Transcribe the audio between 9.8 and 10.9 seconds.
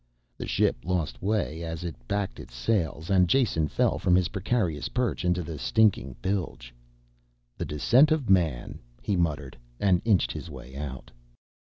inched his way